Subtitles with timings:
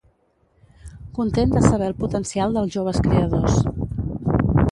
[1.17, 3.63] Content de saber del potencial dels joves creadors.